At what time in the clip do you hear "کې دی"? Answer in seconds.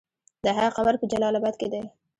1.59-1.81